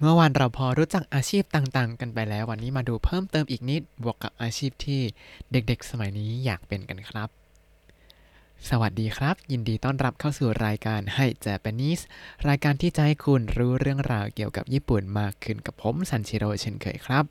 [0.00, 5.00] เมื่อวานเราพอรู้จักอาชีพต่างๆ กันไปแล้ว วันนี้มาดูเพิ่มเติมอีกนิดบวกกับอาชีพที่
[5.52, 7.28] เด็กๆ สมัยนี้อยากเป็นกันครับ
[8.68, 12.02] สวัสดีครับ ยินดีต้อนรับเข้าสู่รายการให้ Japanese
[12.48, 17.24] รายการที่จะให้คุณรู้เรื่องราวเกี่ยวกับญี่ปุ่นมากขึ้นกับผมซันชิโร่เช่นเคยครับ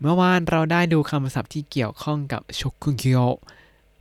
[0.00, 3.20] เมื่อวานเราได้ดูคำศัพท์ที่เกี่ยวข้องกับชกุเกีย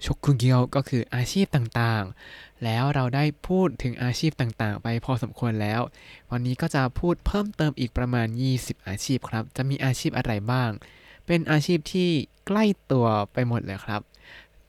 [0.04, 5.82] ชกคุเกียวก็คืออาชีพต่างๆ แล้วเราได้พูดถึงอาชีพต่างๆ ไปพอสมควรแล้ว
[6.32, 8.28] วันนี้ก็จะพูดเพิ่มเติมอีกประมาณ
[8.58, 10.70] 20 อาชีพครับ จะมีอาชีพอะไรบ้าง
[11.26, 12.10] เป็นอาชีพที่
[12.48, 14.02] ใกล้ตัวไปหมดเลยครับ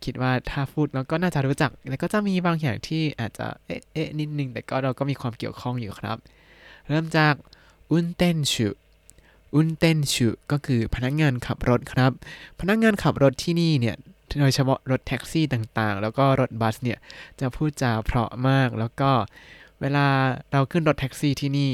[0.04, 6.16] คิดว่าถ้าพูดเราก็น่าจะรู้จัก แล้วก็จะมีบางอย่างที่อาจจะเอ๊ะเอ๊ะนิดนึง แต่ก็เราก็มีความเกี่ยวข้องอยู่ครับ
[6.88, 7.34] เริ่มจาก
[7.90, 8.68] อุนเตนชู
[9.54, 12.12] อุนเตนชูก็คือพนักงานขับรถครับ
[12.60, 13.96] พนักงานขับรถที่นี่เนี่ย
[14.40, 16.98] โดยเฉพาะรถแท็กซี่ต่างๆ แล้วก็รถบัสเนี่ย
[17.40, 19.10] จะพูดจาเพราะมาก แล้วก็
[19.80, 20.06] เวลา
[20.52, 21.72] เราขึ้นรถแท็กซี่ที่นี่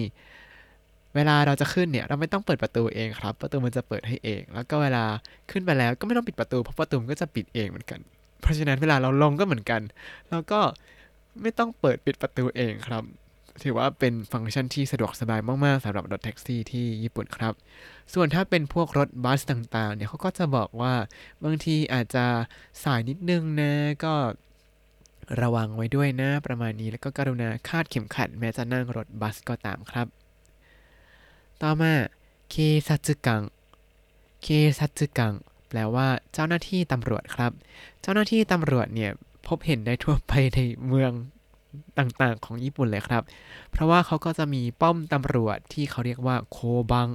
[1.15, 5.04] เวลาเราจะขึ้นเนี่ยเราไม่ต้องเปิดประตูเองครับ ประตูมันจะเปิดให้เอง แล้วก็เวลา
[5.51, 8.01] ขึ้นไปแล้วก็ไม่ต้องปิดประตูเพราะประตูมันก็จะปิดเองเหมือนกัน
[8.41, 9.80] เพราะฉะนั้นเวลาเราลงก็เหมือนกัน
[10.30, 10.60] เราก็
[11.43, 13.04] ไม่ต้องเปิดปิดประตูเองครับ
[13.62, 17.54] ถือว่าเป็นฟังก์ชันที่สะดวกสบายมาก ๆสำหรับรถแท็กซี่ที่ญี่ปุ่นครับ
[18.14, 20.95] ส่วนถ้าเป็นพวกรถบัสต่างๆ เนี่ยเขาก็จะบอกว่า
[21.45, 22.24] บางทีอาจจะ
[22.82, 23.73] สายนิดนึงนะ
[24.04, 24.14] ก็
[25.42, 30.06] ระวังไว้ด้วยนะประมาณนี้แล้วก็กรุณาคาดเข็มขัด แม้จะนั่งรถบัสก็ตามครับ
[31.62, 31.92] ต่อมา
[32.50, 32.54] เค
[32.88, 33.42] ซัตกัง
[34.42, 35.34] เคซัตกัง
[35.68, 37.52] แปลว่าเจ้าหน้าที่ตำรวจครับ
[38.02, 39.10] เจ้าหน้าที่ตำรวจเนี่ย
[39.46, 41.12] พบเห็นได้ทั่วไปในเมือง
[41.98, 43.23] ต่างๆ ของญี่ปุ่นเลยครับ
[43.70, 46.59] เพราะว่าเขาก็จะมีป้อมตำรวจที่เขาเรียกว่าโค
[46.92, 47.09] บัง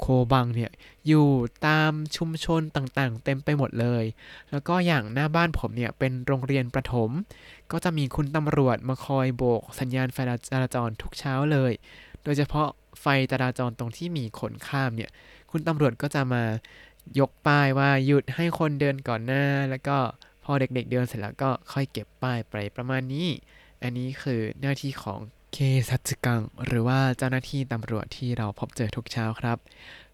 [0.00, 0.70] โคบังเนี่ย
[1.06, 1.26] อยู่
[1.66, 4.04] ตามชุมชนต่างๆ เต็มไปหมดเลย
[4.50, 7.10] แล้วก็อย่างหน้าบ้านผมเนี่ย เป็นโรงเรียนประถม
[7.72, 10.18] ก็จะมีคุณตำรวจมาคอยโบก สัญญาณไฟ
[10.50, 11.72] จราจรทุกเช้าเลย
[12.24, 12.68] โดยเฉพาะ
[13.00, 15.10] ไฟจราจรตรงที่มีคนข้ามเนี่ย
[15.50, 16.44] คุณตำรวจก็จะมา
[17.18, 19.96] ยกป้ายว่าหยุดให้คนเดินก่อนหน้า แล้วก็
[20.44, 23.28] พอเด็กๆเดินเสร็จแล้วก็ค่อยเก็บป้ายไปประมาณนี้
[23.82, 25.20] อันนี้คือหน้าที่ของ
[25.52, 29.58] เคซัตสึกัง หรือว่าเจ้าหน้าที่ตำรวจที่เราพบเจอทุกเช้าครับ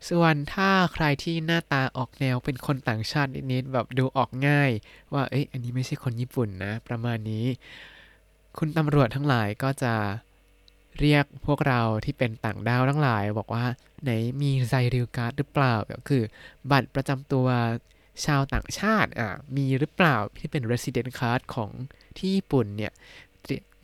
[0.08, 4.70] ส่วนถ้าใครที่หน้าตาออกแนวเป็นคนต่างชาตินิดๆแบบดูออกง่าย
[5.12, 7.46] ว่าเอ้ยอันนี้ไม่ใช่คนญี่ปุ่นนะ ประมาณนี้
[8.58, 9.94] คุณตำรวจทั้งหลายก็จะ
[11.00, 13.64] เรียกพวกเราที่เป็นต่างด้าวทั้งหลาย บอกว่า
[14.02, 14.10] ไหน
[14.42, 16.22] มีไซริวการ์ดหรือเปล่าก็คือ
[16.70, 17.46] บัตรประจำตัว
[18.24, 21.70] ชาวต่างชาติอะมีหรือเปล่าที่เป็น resident card ของ
[22.16, 22.92] ที่ญี่ปุ่นเนี่ย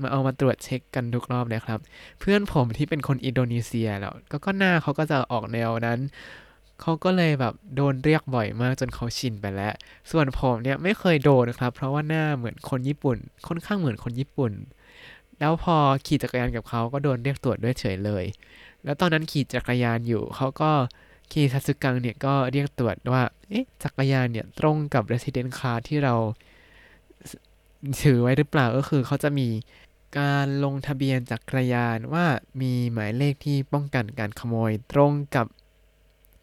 [0.02, 1.80] มาเอามาตรวจเช็คกันทุกรอบเลยครับ
[2.20, 6.00] เพื่อนผมที่เป็นคนอินโดนีเซียแล้วก็ก็หน้าเขาก็จะออกแนวนั้น
[6.80, 9.74] เขาก็เลยแบบโดนเรียกบ่อยมากจนเขาชินไปแล้ว
[10.10, 13.16] ส่วนผมเนี่ยไม่เคยโดนนะครับ เพราะว่าหน้าเหมือนคนญี่ปุ่น
[13.46, 14.52] ค่อนข้างเหมือนคนญี่ปุ่น
[15.38, 15.76] แล้วพอ
[16.06, 18.24] ขี่จักรยานกับเขาก็โดนเรียกตรวจด้วยเฉยเลย
[18.84, 20.70] แล้วตอนนั้นขี่จักรยานอยู่เขาก็
[21.32, 26.14] คีซัตสึกังเนี่ยก็เรียกตรวจว่า เอ๊ะ จักรยานเนี่ยตรงกับ resident card ที่เรา
[28.02, 29.48] ถือไว้หรือเปล่า ก็คือเขาจะมี
[30.18, 32.26] การลงทะเบียนจักรยานว่า
[32.60, 35.46] มีหมายเลขที่ป้องกันการขโมยตรงกับ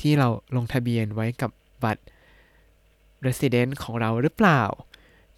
[0.01, 1.51] ที่เราลงทะเบียนไว้กับ
[1.83, 2.03] บัตร
[3.25, 4.61] resident ของเราหรือเปล่า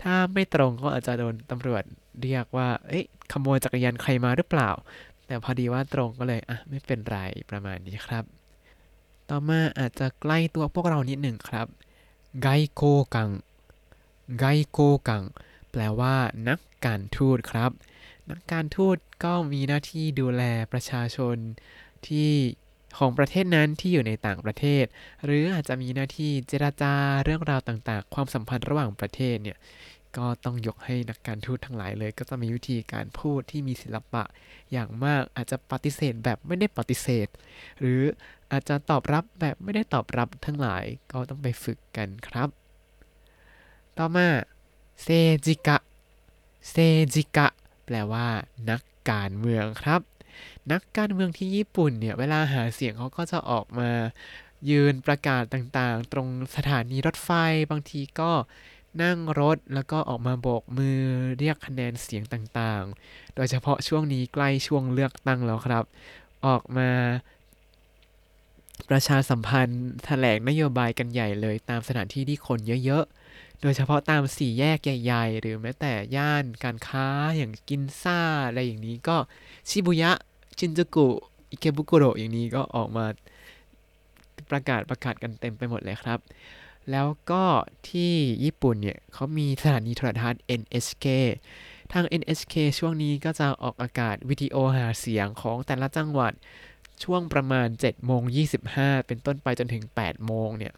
[0.01, 1.83] ถ้าไม่ตรงก็อาจจะโดนตำรวจ
[2.21, 4.69] เรียกว่าเอ๊ะขโมยจักรยานใครมาหรือเปล่า
[5.27, 7.17] แต่พอดีว่าตรงก็เลยอะไม่เป็นไร
[7.49, 8.23] ประมาณนี้ครับ
[9.29, 11.67] ต่อมาอาจจะใกล้ตัวพวกเรานิดหนึ่งครับ
[12.41, 12.83] ไกโก
[13.15, 13.29] กัง
[14.39, 15.23] ไกโกกัง
[15.71, 16.15] แปลว่า
[16.47, 17.71] นักการทูตครับ
[18.37, 21.35] กการทูตก็มีหน้าที่ดูแลประชาชน
[22.07, 22.31] ที่
[22.97, 24.85] ของประเทศนั้นที่อยู่ในต่างประเทศ
[25.25, 26.93] หรืออาจจะมีหน้าที่เจราจา
[27.23, 29.57] เรื่องราวต่างๆ ความสัมพันธ์ระหว่างประเทศเนี่ย
[30.17, 34.23] ก็ต้องยกให้นักการทูตทั้งหลายเลย ก็จะมีวิธีการพูดที่มีศิลปะ
[34.71, 37.27] อย่างมากอาจจะปฏิเสธแบบไม่ได้ปฏิเสธ
[37.79, 38.01] หรือ
[38.51, 42.49] อาจจะตอบรับแบบไม่ได้ตอบรับทั้งหลายก็ต้องไปฝึกกันครับ
[43.97, 44.27] ต่อมา
[45.03, 45.07] เซ
[45.45, 45.77] จิกะ
[46.69, 46.75] เซ
[47.13, 47.47] จิกะ
[47.87, 48.27] แปลว่า
[48.69, 48.81] นัก
[49.11, 50.01] การเมืองครับ
[50.71, 53.89] นักการเมืองที่ญี่ปุ่นเนี่ยเวลาหาเสียงเขาก็จะออกมา
[54.69, 57.29] ยืนประกาศต่างๆ ตรงสถานีรถไฟ
[57.71, 58.31] บางทีก็
[59.03, 61.01] นั่งรถแล้วก็ออกมาโบกมือ
[61.39, 65.83] เรียกคะแนนเสียงต่างๆ โดยเฉพาะช่วงนี้ใกล้ช่วงเลือกตั้งแล้วครับ
[66.45, 66.89] ออกมา
[68.89, 73.26] ประชาสัมพันธ์แถลงนโยบายกันใหญ่เลยตามสถานที่ที่คนเยอะๆ
[73.61, 77.07] โดยเฉพาะตามสี่แยกใหญ่ๆ หรือแม้แต่ย่านการค้า
[77.37, 79.17] อย่างกินซ่าอะไรอย่างนี้ก็
[79.69, 80.11] ชิบุยะ
[80.59, 81.07] ชินจูกุ
[81.49, 83.05] อิเคบุกุโรอย่างนี้ก็ออกมา
[84.51, 86.19] ประกาศประกาศกันเต็มไปหมดเลยครับ
[86.91, 87.43] แล้วก็
[87.89, 88.13] ที่
[88.43, 91.05] ญี่ปุ่นเนี่ยเขามีสถานีโทรทัศน์ NHK
[91.93, 96.33] ทาง NHK ช่วงนี้ก็จะออกอากาศวิดีโอหาเสียงของแต่ละจังหวัด
[97.03, 98.21] ช่วงประมาณ7โมง
[98.65, 100.73] 25 เป็นต้นไปจนถึง8โมงเนี่ย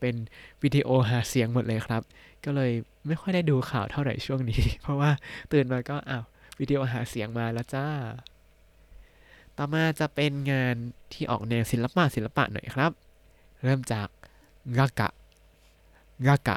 [0.00, 0.14] เป็น
[0.62, 2.02] วิดีโอหาเสียงหมดเลยครับ
[2.44, 2.72] ก็เลย
[3.06, 5.10] ไม่ค่อยได้ดูข่าวเท่าไหร่ช่วงนี้ เพราะว่า
[5.52, 6.24] ตื่นมาก็อ้าว
[6.60, 7.86] วิดีโอหาเสียงมาแล้วจ้า
[9.56, 10.76] ต่อมาจะเป็นงาน
[11.12, 12.92] ที่ออกแนวศิลปะศิลปะหน่อยครับ
[13.62, 14.08] เริ่มจาก
[14.78, 15.08] กากะ
[16.26, 16.56] กากะ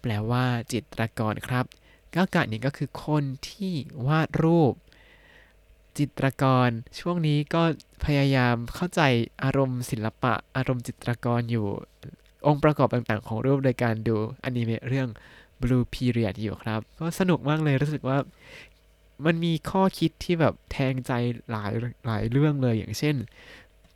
[0.00, 1.64] แปลว่าจิตรกรครับ
[2.14, 3.72] กากะนี่ก็คือคนที่
[4.06, 4.74] วาดรูป
[5.98, 6.70] จิตรกร
[7.00, 7.62] ช่วงนี้ก็
[8.04, 9.00] พยายามเข้าใจ
[9.42, 11.68] อารมณ์ศิลปะ อารมณ์จิตรกรอยู่
[12.46, 15.08] องค์ประกอบต่างๆ ของรูปโดยการดูอนิเมะเรื่อง
[15.62, 18.18] Blue Period อยู่ครับ ก็สนุกมากเลยรู้สึกว่า
[19.26, 21.12] มันมีข้อคิดที่แบบแทงใจ
[21.50, 21.72] หลาย
[22.06, 23.16] หลายเรื่องเลยอย่างเช่น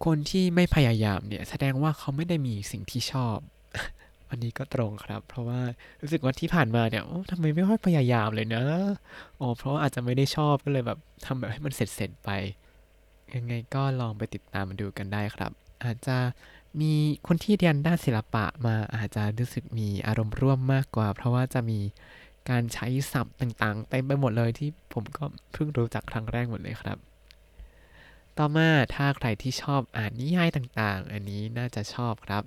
[0.04, 3.38] คนที่ไม่พยายามเนี่ย แสดงว่าเขาไม่ได้มีสิ่งที่ชอบ
[4.30, 5.60] อันนี้ก็ตรงครับ เพราะว่า
[6.00, 8.64] รู้สึกว่าที่ผ่านมาเนี่ยทำไมไม่ค่อยพยายามเลยนะ
[9.40, 12.30] อ๋อเพราะอาจจะไม่ได้ชอบก็เลยแบบทำแบบให้มันเสร็จๆไป
[13.34, 15.52] ยังไงก็ลองไปติดตามมาดูกันได้ครับ
[15.84, 16.18] อาจจะ
[16.80, 16.92] มี
[17.26, 21.80] คนที่เรียนด้านศิลปะมาอาจจะรู้สึกมีอารมณ์ร่วมมากกว่า เพราะว่าจะมี
[22.50, 26.98] การใช้ศัพท์ต่างๆเต็มไปหมดเลยที่ผมก็เพิ่งรู้จักครั้งแรกหมดเลยครับ
[28.38, 32.42] ต่อมาถ้าใครที่ชอบอ่านนิยายต่างๆ อันนี้น่าจะชอบครับ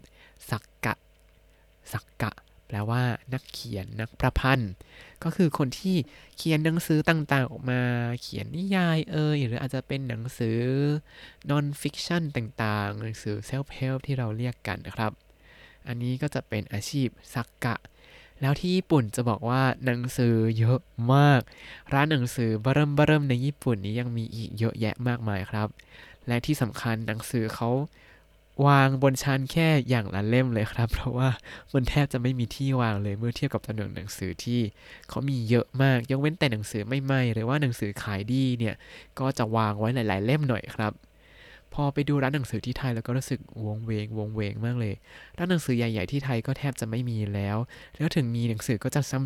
[0.50, 0.95] สักกะ
[1.94, 2.31] สักกะ
[2.68, 3.04] แปลว่า
[3.34, 4.72] นักเขียนนักประพันธ์
[5.24, 5.96] ก็คือคนที่
[6.38, 7.81] เขียนหนังสือต่างๆ ออกมา
[8.22, 10.60] เขียนนิยายเอยหรืออาจจะเป็นหนังสือ
[11.50, 15.12] non-fiction ต่างๆ หนังสือ self-help ที่เราเรียกกันนะครับ
[15.88, 17.75] อันนี้ก็จะเป็นอาชีพสักกะ
[18.42, 20.80] แล้วที่ญี่ปุ่นจะบอกว่าหนังสือเยอะ
[21.13, 21.42] มาก
[21.94, 25.68] ร้านหนังสือบเริ่มบเริ่มในญี่ปุ่นนี้ยังมีอีกเยอะแยะมากมายครับ
[26.28, 27.70] และที่สำคัญหนังสือเขา
[28.65, 31.30] วางบนชั้นแค่อย่างละเล่มเลยครับ เพราะว่า
[31.74, 34.59] มันแทบจะไม่มีที่วางเลยเมื่อเทียบกับจำนวนหนังสือที่
[35.09, 38.75] เขามีเยอะมาก ยกเว้นแต่หนังสือไม่ไม่หรือว่าหนังสือขายดีเนี่ย
[39.19, 40.94] ก็จะวางไว้หลาย ๆ เล่มหน่อยครับ
[41.74, 44.94] พอไปดูร้านหนังสือที่ไทยแล้วก็รู้สึกวงเวงวงเวงมากเลย
[45.38, 47.57] ร้านหนังสือใหญ่ ๆ ที่ไทยก็แทบจะไม่มีแล้ว
[47.98, 49.21] แล้วถึงมีหนังสือก็จะซ้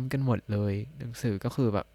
[0.00, 1.86] ำๆๆๆกันหมดเลย หนังสือก็คือแบบ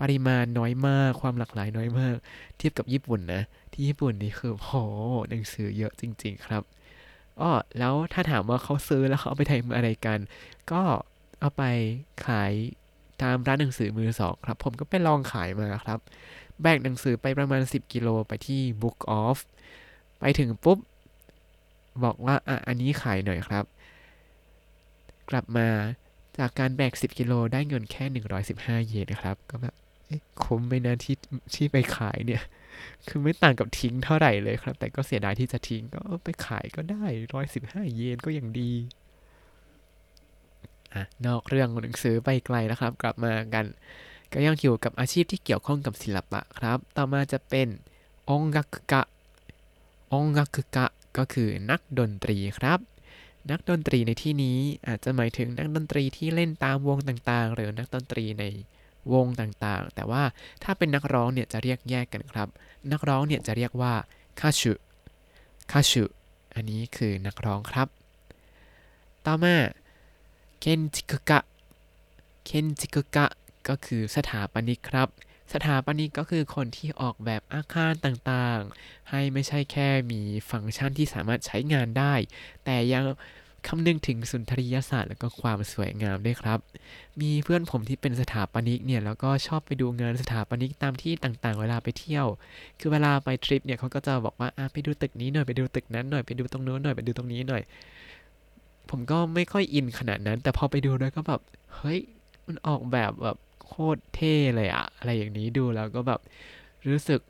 [0.00, 2.14] ปริมาณน้อยมากความหลากหลายน้อยมาก
[2.56, 3.42] เทียบกับญี่ปุ่นนะ
[3.72, 4.70] ที่ญี่ปุ่นนี่คือโห
[5.28, 6.62] หนังสือเยอะจริง ๆ ครับ
[7.40, 10.18] อ้อแล้วถ้าถามว่าเขาซื้อแล้วเขาเอาไปทำอะไรกัน
[10.72, 10.82] ก็
[11.40, 11.62] เอาไป
[12.26, 12.52] ขาย
[13.22, 15.98] ตามร้านหนังสือมือสองครับ ผมก็ไปลองขายมาครับ
[16.62, 19.38] แบกหนังสือไปประมาณ 10 กิโลไปที่ Book Off
[20.20, 20.78] ไปถึงปุ๊บ
[22.04, 23.64] บอกว่าอะอันนี้ขายหน่อยครับ
[25.30, 25.68] กลับมา
[26.38, 28.04] จากการแบก 10 กิโลได้เงินแค่
[28.46, 29.74] 115 เยนนะครับ ก็แบบ
[30.42, 31.16] คุ้มไปนะที่
[31.54, 32.42] ที่ไปขายเนี่ย
[33.08, 37.04] คือไม่ต่างกับทิ้งเท่าไหร่เลยครับ แต่ก็เสียดายที่จะทิ้งก็ไปขายก็ได้
[37.50, 38.72] 115เยนก็ยังดี
[40.94, 43.66] อะนอกเรื่องหนังสือไปไกลนะครับ กลับมากัน
[44.32, 47.68] ก็ยังอยู่กับอาชีพที่เกี่ยวข้องกับศิลปะครับ ต่อมาจะเป็น
[48.30, 49.02] องกักกะ
[50.12, 50.86] องกักกะ
[51.18, 52.78] ก็คือนักดนตรีครับ
[53.50, 58.44] นักดนตรีในที่นี้อาจจะหมายถึงนักดนตรีที่เล่นตามวงต่างๆ หรือนักดนตรีใน
[59.12, 60.22] วงต่างๆ แต่ว่า
[60.62, 62.48] ถ้าเป็นนักร้องเนี่ยจะเรียกแยกกันครับ
[62.92, 63.94] นักร้องเนี่ยจะเรียกว่า
[64.40, 64.72] คาชุ
[65.72, 66.04] คาชุ
[66.54, 67.88] อันนี้คือนักร้องครับ
[69.26, 69.56] ต่อมา
[70.60, 73.26] 建築家 建築家
[73.68, 75.08] ก็คือสถาปนิกครับ
[75.52, 80.20] สถาปนิกก็คือคนที่ออกแบบอาคารต่างๆ ให้ไม่ใช่แค่มี
[80.50, 82.14] ฟังก์ชันที่สามารถใช้งานได้
[82.64, 83.04] แต่ยัง
[83.66, 86.58] คำนึงถึงสุนทรียศาสตร์และก็ความสวยงามด้วยครับ
[87.20, 92.26] มีเพื่อนผมที่เป็นสถาปนิกเนี่ยแล้วก็ชอบไปดูงานสถาปนิกตามที่ต่างๆ เวลาไปเที่ยว
[92.80, 97.62] คือเวลาไปทริปเนี่ยเขาก็จะบอกว่าไปดูตึกนี้หน่อยไปดูตึกนั้นหน่อยไปดูตรงโน้นหน่อยไปดูตรงนี้หน่อย
[98.90, 101.40] ผมก็ไม่ค่อยอินขนาดนั้น แต่พอไปดูด้วยก็แบบ
[101.76, 102.00] เฮ้ย
[102.46, 103.36] มันออกแบบแบบ
[103.66, 106.20] โคตรเท่เลยอะอะไรอย่างนี้ดูแล้วก็แบบ
[106.88, 107.20] รู้สึก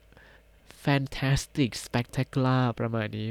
[0.84, 3.28] fantastic spectacular ประมาณนี้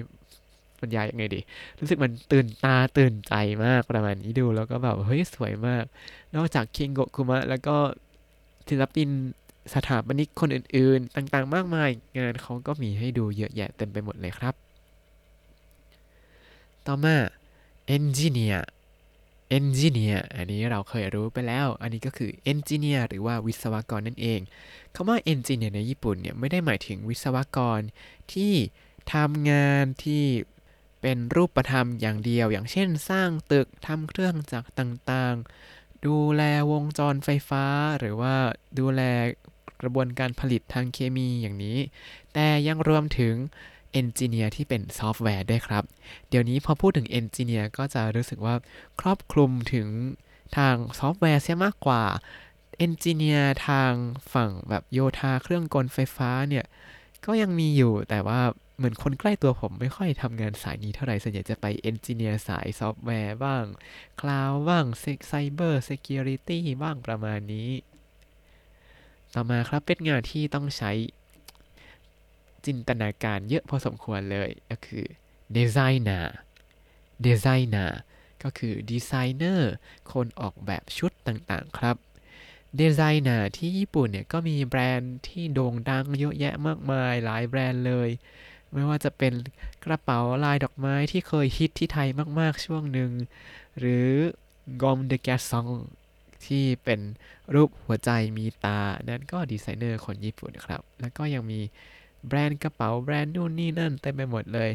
[0.81, 1.39] บรรยายยังไงดี
[1.79, 3.33] รู้สึกมันตื่นตาตื่นใจ
[3.65, 5.83] มากประมาณนี้ดูแล้วก็แบบเฮ้ยสวยมาก
[6.36, 7.75] นอกจากคิงโกคุมะแล้วก็
[8.69, 9.09] ศิลปิน
[9.74, 14.53] สถาปนิกคนอื่นๆ ต่างๆ มากมาย งานเขาก็มีให้ดูเยอะแยะเต็มไปหมดเลยครับ
[16.88, 17.15] ต่อมา
[17.88, 24.39] エンジニア エンジニアอันนี้เราเคยรู้ไปแล้ว อันนี้ก็คือ engineer หรือว่าวิศวกรนั่นเอง
[24.95, 27.79] คำว่า engineer ในญี่ปุ่นเนี่ยไม่ได้หมายถึงวิศวกร
[28.33, 28.53] ที่
[29.13, 30.24] ทำงานที่
[31.01, 37.65] เป็นรูปธรรมอย่างเดียว อย่างเช่น สร้างตึกทำเครื่องจักรต่างๆ ดูแลวงจรไฟฟ้า
[38.00, 38.36] หรือว่า
[38.79, 39.01] ดูแล
[39.82, 41.77] กระบวนการผลิตทางเคมีอย่างนี้
[42.34, 43.36] แต่ยังรวมถึง
[43.91, 45.84] engineer ที่เป็นซอฟต์แวร์ด้วยครับ
[46.29, 48.56] เดี๋ยวนี้พอพูดถึง engineer ก็จะรู้สึกว่า
[49.01, 49.88] ครอบคลุมถึง
[50.58, 52.03] ทางซอฟต์แวร์เสียมากกว่า
[52.77, 53.91] engineer ทาง
[54.34, 56.65] ฝั่งแบบโยธาเครื่องกลไฟฟ้าเนี่ย
[57.25, 58.41] ก็ยังมีอยู่แต่ว่า
[58.79, 63.65] เหมือนคนใกล้ตัวผมไม่ค่อยทำงานสายนี้เท่าไหร่ส่วนใหญ่จะไป engineer สายซอฟต์แวร์บ้าง
[64.22, 64.86] cloud บ้าง
[65.27, 67.69] cyber security บ้างประมาณนี้
[69.33, 70.91] ต่อมาครับเป็นงานที่ต้องใช้
[72.65, 75.05] จินตนาการเยอะพอสมควรเลยก็คือ
[75.56, 78.00] デザイナー デザイナー
[78.43, 79.71] ก็คือดีไซเนอร์
[80.12, 81.95] คนออกแบบชุดต่างๆครับ
[82.79, 88.09] ดีไซเนอร์ที่ญี่ปุ่นเนี่ยก็มีแบรนด์ที่โด่งดังเยอะแยะมากมายหลายแบรนด์เลย
[88.74, 89.34] ไม่ว่าจะเป็น
[89.86, 92.08] กระเป๋าลายดอกไม้ที่เคยฮิตที่ไทย
[92.40, 93.12] มาก ๆ ช่วงหนึ่ง
[93.80, 94.08] หรือ
[94.82, 95.68] กอมเดแกซอง
[96.46, 97.00] ที่เป็น
[97.54, 101.60] รูปหัวใจมีตา นั่นก็ดีไซเนอร์คนญี่ปุ่นครับ แล้วก็ยังมี
[102.28, 104.70] แบรนด์กระเป๋าแบรนด์นู่นนี่นั่นเต็มไปหมดเลย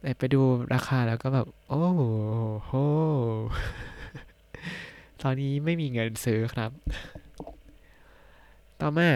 [0.00, 0.40] แต่ไปดู
[0.74, 1.84] ราคาแล้วก็แบบ โอ้
[2.64, 2.72] โห
[5.22, 6.70] ตอนนี้ไม่มีเงินซื้อครับ
[8.80, 9.10] ต่อมา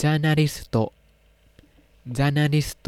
[0.00, 0.76] ザนาริสโต
[2.18, 2.86] journalist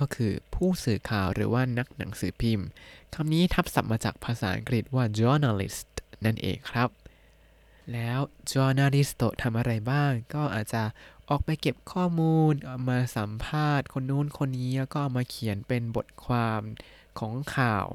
[0.02, 2.66] ็คือผู้สื่อข่าวหรือว่านักหนังสือพิมพ์
[3.14, 5.88] คำนี้ทับศัพท์มาจากภาษาอังกฤษว่า journalist
[6.24, 6.88] นั่นเองครับ
[7.92, 8.18] แล้ว
[8.52, 10.82] journalist ทำอะไรบ้าง ก็อาจจะ
[11.28, 12.52] ออกไปเก็บข้อมูล
[12.88, 16.60] มาสัมภาษณ์ คนนู้นคนนี้แล้วก็มาเขียนเป็นบทความ
[17.18, 17.86] ของข่าว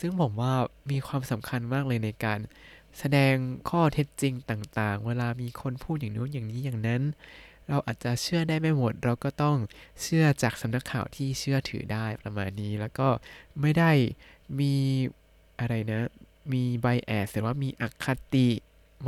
[0.00, 0.54] ซึ่งผมว่า
[0.90, 2.40] มีความสำคัญมากเลยในการ
[2.98, 3.34] แสดง
[3.70, 7.02] ข้อเท็จจริงต่างๆ เวลามีคนพูดอย่างนู้นอย่างนี้อย่างนั้น
[7.68, 9.56] เราอาจจะเชื่อได้ไม่หมด เราก็ต้อง
[10.02, 13.08] เชื่อจากสำนักข่าวที่เชื่อถือได้ประมาณนี้ แล้วก็
[13.60, 13.90] ไม่ได้
[14.60, 14.74] มี
[15.60, 16.10] อะไรนะ
[16.52, 18.48] มีไบแอสหรือว่ามีอคติ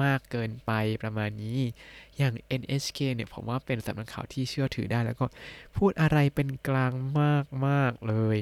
[0.02, 0.72] มากเกินไป
[1.02, 1.58] ประมาณนี้
[2.16, 5.26] อย่าง NHK เนี่ยผมว่าเป็นสำนักข่าวที่เชื่อถือได้แล้วก็
[5.76, 6.92] พูดอะไรเป็นกลาง
[7.66, 8.38] มาก ๆ เลย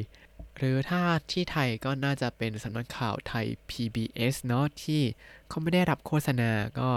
[0.56, 5.02] หรือถ้าที่ไทยก็น่าจะเป็นสำนักข่าวไทย PBS เนาะที่
[5.48, 6.90] เขาไม่ได้รับโฆษณาก็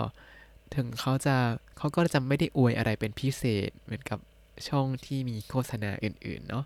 [0.75, 1.35] ถึงเขาจะ
[1.77, 4.19] เขาก็จะไม่ได้อวยอะไรเป็นพิเศษเหมือนกับ
[4.67, 6.65] ช่องที่มีโฆษณาอื่น ๆ เนาะ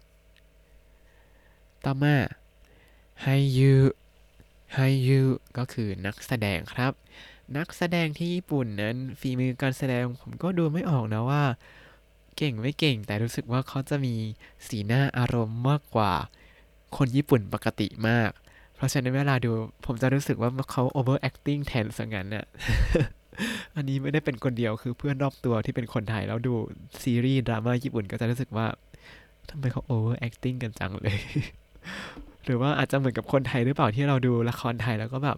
[1.85, 2.15] ต่อมา
[3.21, 3.73] ไฮยู
[4.73, 5.21] ไฮยู
[5.57, 6.93] ก็คือนักแสดงครับ
[7.57, 11.43] นักแสดงที่ญี่ปุ่นนั้นฝีมือการแสดงผมก็ดูไม่ออกนะว่า
[12.37, 14.15] เก่งไม่เก่งแต่รู้สึกว่าเขาจะมี
[14.67, 16.13] สีหน้าอารมณ์มากกว่า
[16.97, 18.29] คนญี่ปุ่นปกติมาก
[18.75, 19.51] เพราะฉะนั้นเวลาดู
[19.85, 22.45] ผมจะรู้สึกว่าเขา over acting แทนสังงั้นอะ
[23.75, 26.53] อันนี้ไม่ได้เป็นคนเดียวคือเพื่อนรอบตัวที่เป็นคนไทยแล้วดู
[27.01, 28.67] ซีรีส์ดราม่าญี่ปุ่นก็จะรู้สึกว่า
[29.49, 31.17] ทำไมเขา over acting กันจังเลย
[32.45, 35.37] หรือว่าอาจจะเหมือนกับคนไทยหรือเปล่าที่เราดูละครไทยแล้วก็แบบ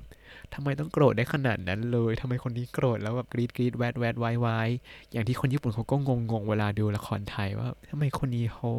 [0.53, 4.69] ทำไมต้องโกรธได้ขนาดนั้นเลยทำไมคนนี้โกรธแล้วแบบกรีดกรีดแวดแวดวายวาย
[5.11, 8.69] อย่างที่คนญี่ปุ่นเขาก็งงงเวลาดูละครไทยว่าทำไมคนนี้เขา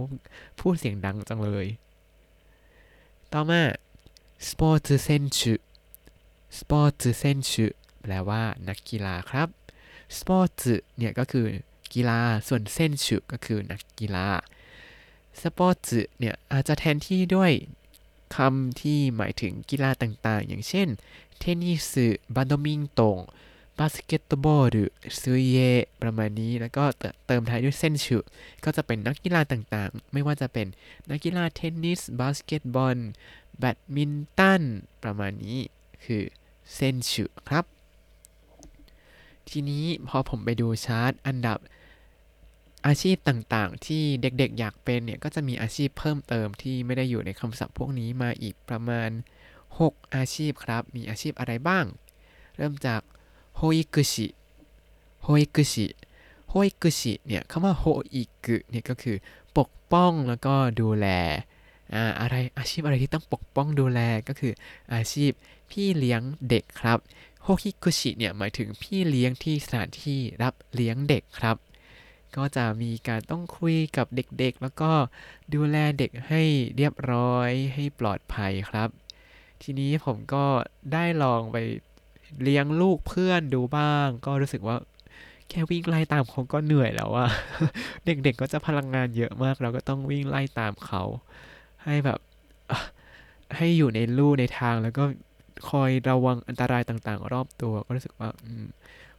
[0.61, 1.67] พูดเสียงดังจังเลย
[3.33, 3.63] ต่อมา
[4.49, 7.67] スポーツ選手 スポーツ選手
[8.07, 9.49] แปลว่านักกีฬาครับ
[10.17, 10.63] スポーツ
[10.99, 11.47] เนี่ยก็คือ
[11.95, 14.27] กีฬาส่วน 選手 ก็คือนักกีฬา
[15.43, 15.89] スポーツ
[16.19, 17.53] เนี่ยอาจจะแทนที่ด้วย
[18.37, 20.89] คำที่หมายถึงกีฬาต่างๆ อย่างเช่น
[21.39, 21.93] เทนนิส
[22.35, 23.19] บาดมินตัน
[23.79, 25.59] บาสเกตบอลหรือซูเย
[26.03, 26.85] ประมาณนี้ แล้วก็
[27.27, 28.19] เติมท้ายด้วย 選手
[28.65, 30.67] ก็จะเป็นนักกีฬาต่างๆ ไม่ว่าจะเป็น
[31.11, 32.97] นักกีฬาเทนนิส บาสเกตบอล
[33.59, 34.63] แบดมินตัน
[35.03, 35.61] ประมาณนี้
[36.05, 36.23] คือ
[36.75, 37.76] 選手 ครับ
[39.51, 41.59] ทีนี้พอผมไปดูชาร์ตอันดับ
[42.87, 49.11] อาชีพต่างๆ ที่เด็กๆ อยากเป็นเนี่ย ก็จะมีอาชีพเพิ่มเติมที่ไม่ได้อยู่ในคำศัพท์พวกนี้มาอีกประมาณ
[49.63, 51.85] 6 อาชีพครับ มีอาชีพอะไรบ้าง
[52.57, 53.01] เริ่มจาก
[53.57, 54.29] 保育士
[55.23, 59.17] 保育士 保育士 เนี่ยคำว่า 保育 เนี่ยก็คือ
[59.59, 61.07] ปกป้องแล้วก็ดูแล
[61.95, 64.53] อ่าอะไรอาชีพอะไรที่ต้องปกป้องดูแลก็คือ
[64.95, 65.31] อาชีพ
[65.71, 66.99] พี่เลี้ยงเด็กครับ
[67.49, 71.57] 保育士 เนี่ยหมายถึงพี่เลี้ยงที่สถานที่รับเลี้ยงเด็กครับ
[72.37, 74.93] ก็จะมีการต้องคุยกับเด็กๆ แล้วก็
[75.55, 76.43] ดูแลเด็กให้
[76.77, 78.89] เรียบร้อยให้ปลอดภัยครับ
[79.63, 80.45] ทีนี้ผมก็
[80.93, 81.57] ได้ลองไป
[82.43, 84.77] เลี้ยงลูกเพื่อนดูบ้าง ก็รู้สึกว่า
[85.49, 87.29] แค่วิ่งไล่ตามเขาก็เหนื่อยแล้วอะ
[88.07, 91.03] เด็กๆก็จะพลังงานเยอะมาก เราก็ต้องวิ่งไล่ตามเขา
[91.85, 92.19] ให้แบบ
[93.57, 95.05] ให้อยู่ในลู่ในทางแล้วก็
[95.69, 98.31] คอยระวังอันตรายต่างๆ รอบตัว ก็รู้สึกว่า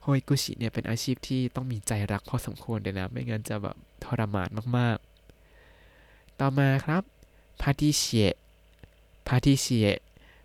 [0.01, 7.03] โฮยกุชิเนี่ยเป็นอาชีพที่ต้องมีใจรักพอสมควรเลยนะ ไม่งั้นจะแบบทรมานมากๆ ต่อมาครับ
[7.61, 8.31] พาทิเชีย
[9.27, 9.89] พาทิเชีย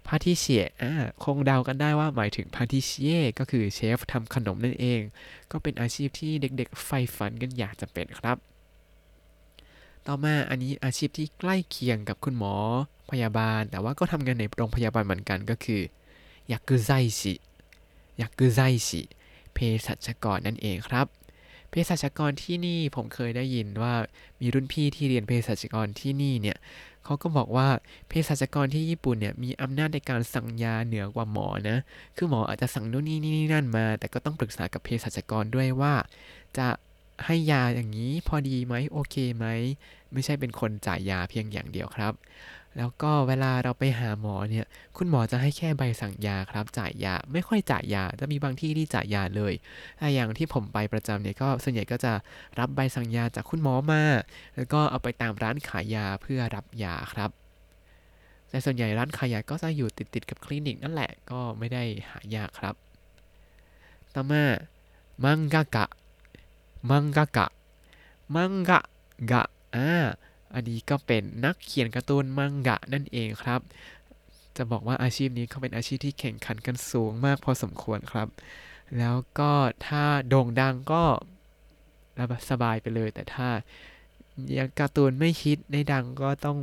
[0.06, 5.00] พาทิเชียอ่าคงเดากันได้ว่าหมายถึงพาทิเชียก็คือเชฟทำขนมนั่นเอง
[5.50, 8.36] ก็เป็นอาชีพที่เด็กๆใฝ่ฝันกันอยากจะเป็นครับ
[10.06, 12.54] ต่อมาอันนี้อาชีพที่ใกล้เคียงกับคุณหมอ
[13.10, 15.80] พยาบาล แต่ว่าก็ทำงานในโรงพยาบาลเหมือนกันก็คือ
[16.52, 16.90] ยักกุไซ
[17.20, 17.34] ชิ
[18.20, 19.02] ยักกุไซชิ
[19.54, 21.06] เภสัชกรนั่นเองครับ
[21.70, 23.94] เภเภสัชกรที่นี่ผมเคยได้ยินว่า
[24.40, 26.58] มีรุ่นพี่ที่เรียนเภสัชกรที่นี่เนี่ย
[27.04, 27.68] เขาก็บอกว่า
[28.08, 31.78] เภสัชกรที่ญี่ปุ่นเนี่ยมีอำนาจในการสั่งยาเหนือกว่าหมอนะ
[32.16, 35.94] คือหมออาจจะสั่งนู่นนี่นี่นั่นมา แต่ก็ต้องปรึกษากับเภสัชกรด้วยว่า
[36.58, 36.68] จะ
[37.26, 39.46] ให้ยาอย่างนี้พอดีไหมโอเคไหม
[40.12, 42.12] ไม่ใช่เป็นคนจ่ายยาเพียงอย่างเดียวครับ
[42.78, 49.54] แล้วก็เวลาเราไปหาหมอเนี่ย คุณหมอจะให้แค่ใบสั่งยาครับ จ่ายยาไม่ค่อยจ่ายยา จะมีบางที่ที่จ่ายยาเลย
[50.14, 52.12] อย่างที่ผมไปประจำเนี่ยก็ส่วนใหญ่ก็จะ
[52.58, 54.02] รับใบสั่งยาจากคุณหมอมา
[54.56, 57.30] แล้วก็เอาไปตามร้านขายยาเพื่อรับยาครับ
[58.48, 62.74] แต่ส่วนใหญ่ร้านขายยาก็จะอยู่ติดติดกับคลินิกนั่นแหละก็ไม่ได้หายากครับ
[64.14, 64.44] ต่อมา
[65.24, 65.86] มังกะกะ
[66.90, 67.48] มังกะกะ
[68.34, 68.80] มังกะ
[69.30, 69.42] กะ
[69.74, 69.90] อ่า
[70.54, 73.60] อันนี้ก็เป็นนักเขียนการ์ตูนมังกะนั่นเองครับ
[74.56, 78.28] จะบอกว่าอาชีพนี้เขาเป็นอาชีพที่แข่งขันกันสูงมากพอสมควรครับ
[78.98, 79.52] แล้วก็
[79.86, 81.04] ถ้าโด่งดังก็
[82.50, 83.48] สบายไปเลย แต่ถ้า
[84.56, 86.58] ยังการ์ตูนไม่ฮิตไม่ดังก็ต้อง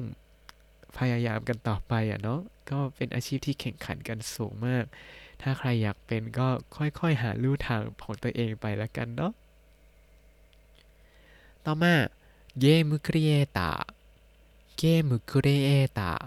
[0.98, 2.40] พยายามกันต่อไปอะเนาะ
[2.72, 4.86] ก็เป็นอาชีพที่แข่งขันกันสูงมาก
[5.42, 6.48] ถ้าใครอยากเป็นก็
[6.78, 9.32] ค่อยๆ หาลู่ทางของตัวเองไปแล้วกันเนาะ
[11.66, 11.96] ต่อมา
[12.60, 16.26] ゲームクリエーター ゲームクリエーター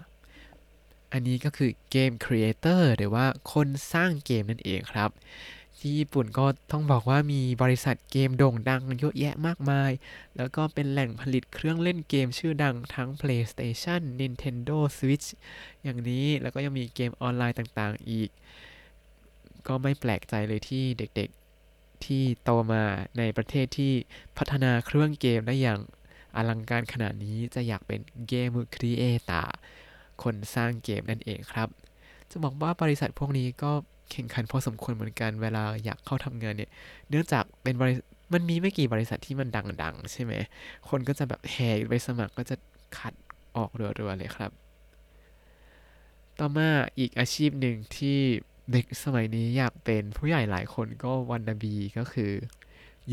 [1.13, 5.11] อันนี้ก็คือเกมครีเอเตอร์หรือว่าคนสร้างเกมนั่นเองครับ
[5.79, 9.91] ที่ญี่ปุ่นก็ต้องบอกว่ามีบริษัทเกมโด่งดังเยอะแยะมากมาย
[10.37, 15.29] แล้วก็เป็นแหล่งผลิตเครื่องเล่นเกมชื่อดังทั้ง PlayStation Nintendo Switch
[15.83, 18.31] อย่างนี้แล้วก็ยังมีเกมออนไลน์ต่างๆอีก
[19.67, 21.42] ก็ไม่แปลกใจเลยที่เด็กๆ
[22.07, 22.85] ที่โตมา
[23.19, 23.93] ในประเทศที่
[24.39, 25.81] พัฒนาเครื่องเกมได้อย่าง
[26.37, 29.57] อลังการขนาดนี้จะอยากเป็นเกมครีเอเตอร์
[30.23, 31.69] คนสร้างเกมนั่นเองครับ
[32.31, 33.73] จะบอกว่าบริษัทพวกนี้ก็
[34.11, 36.71] แข่งขันพอสมควรเหมือนกันเวลาอยากเข้าทำงานเนี่ย
[37.09, 37.95] เนื่องจากเป็นบริ
[38.33, 39.49] มันมีไม่กี่บริษัทที่มัน
[39.83, 40.33] ดังๆ ใช่ไหม
[40.89, 42.57] คนก็จะแบบแห่ไปสมัครก็จะ
[42.97, 43.13] คัด
[43.57, 44.51] ออกรัวๆเลยครับ
[46.39, 46.69] ต่อมา
[46.99, 48.19] อีกอาชีพหนึ่งที่
[48.71, 52.33] เด็กสมัยนี้อยากเป็นผู้ใหญ่หลายคนก็วันนาบีก็คือ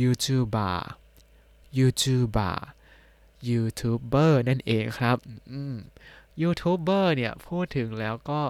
[0.02, 0.90] ยูทูบเบอร์
[1.78, 2.66] ยูทูบเบอร์
[3.50, 5.18] ยูทูบเบอร์นั่นเองครับ
[6.42, 8.42] ยูทูบเบอร์เนี่ย พูดถึงแล้วก็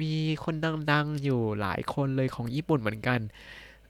[0.00, 0.14] มี
[0.44, 0.54] คน
[0.90, 3.20] ดังๆ อยู่หลายคนเลยของญี่ปุ่นเหมือนกัน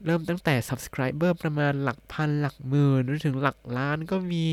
[0.04, 4.46] เริ่มตั้งแต่ subscriber ประมาณหลักพันหลักหมื่นหรือถึงหลักล้านก็มี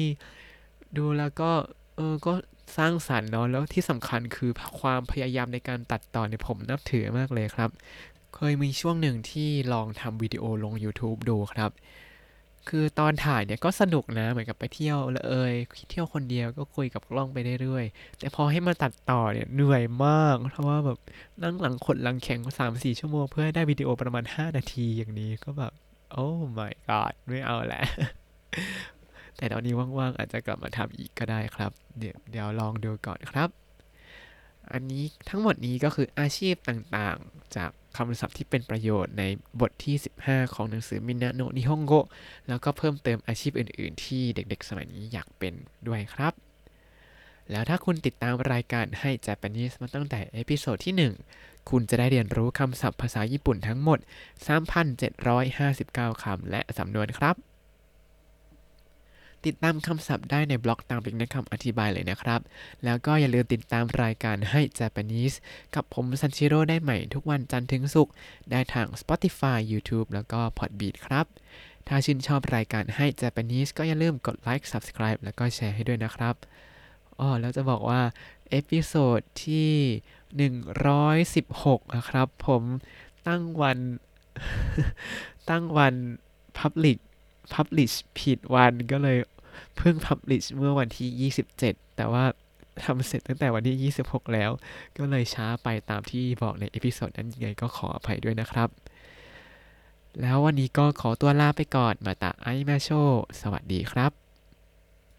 [0.97, 1.51] ดูแล้วก็
[1.95, 2.33] เออ ก็
[2.77, 7.69] สร้างสรรค์เนาะแล้วที่สำคัญคือความพยายามในการตัดต่อเนี่ยผมนับถือมากเลยครับ
[8.35, 11.71] เคยมีช่วงหนึ่งที่ลองทำวิดีโอลง YouTube ดูครับ
[12.69, 15.19] คือตอนถ่ายเนี่ยก็สนุกนะเหมือนกับไปเที่ยวเล
[15.51, 15.53] ย
[15.89, 20.99] เที่ยวคนเดียวก็คุยกับกล้องไปเรื่อยๆ แต่พอให้มาตัดต่อเนี่ยเหนื่อยมาก เพราะว่าแบบ
[21.43, 25.71] นั่งหลังขดหลังแข็งสามสี่ชั่วโมงเพื่อให้ได้วิดีโอประมาณ 5 นาทีอย่างนี้ก็แบบ
[26.11, 27.83] โอ้ my god ไม่เอาแหละ
[29.41, 33.49] แต่ตอนนี้ว่างๆอาจจะกลับมาทำอีกก็ได้ครับ เดี๋ยวเดี๋ยวลองดูก่อนครับ
[34.71, 39.23] อันนี้ทั้งหมดนี้ก็คืออาชีพต่างๆ จากคำศัพท์ที่เป็นประโยชน์ใน
[39.61, 41.93] บทที่ 15 ของหนังสือみんなの日本語
[42.47, 45.53] แล้วก็เพิ่มเติมอาชีพอื่น ๆ ที่เด็กๆ สมัยนี้อยากเป็น
[45.87, 46.33] ด้วยครับ
[47.51, 50.95] แล้วถ้าคุณติดตามรายการให้ Japanese มาตั้งแต่ episode ที่
[51.31, 53.99] 1 คุณจะได้เรียนรู้คำศัพท์ภาษาญี่ปุ่นทั้งหมด
[54.91, 57.35] 3,759 คำและสำนวนครับ
[59.45, 62.41] ติดตามคำศัพท์ได้ในบล็อกตามลิงก์ในคำอธิบายเลยนะครับ
[62.83, 65.35] แล้วก็อย่าลืมติดตามรายการให้ Japanese
[65.75, 68.13] กับผมซันชิโร่ได้ใหม่ทุกวันจันทร์ถึงศุกร์
[68.51, 71.25] ได้ทาง Spotify YouTube แล้วก็ Podbean ครับ
[71.87, 76.35] ถ้าชื่นชอบรายการให้ Japanese ก็อย่าลืมกดไลค์ Subscribe แล้วก็แชร์ให้ด้วยนะครับ
[77.19, 78.01] อ๋อแล้วจะบอกว่า
[78.49, 79.71] episode ที่
[80.49, 82.63] 116 นะครับ ผม
[83.27, 83.79] ตั้งวัน
[85.49, 85.93] ตั้งวัน
[87.53, 89.17] publishผิดวันก็เลย
[89.77, 92.23] เพิ่ง publish เมื่อวันที่ 27 แต่ว่า
[92.83, 94.51] ทำเสร็จตั้งแต่วันที่ 26 แล้ว
[94.97, 98.69] ก็เลยช้าไปตามที่บอกใน episode นั้นยังไงก็ขออภัยด้วยนะครับ
[100.21, 102.89] แล้ววันนี้ก็ขอตัวลาไปก่อนまた会いましょう
[103.41, 104.20] สวัสดีครับ